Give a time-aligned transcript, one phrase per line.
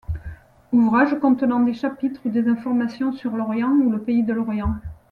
[0.71, 4.77] Ouvrages contenant des chapitres ou des informations sur Lorient ou le pays de Lorient.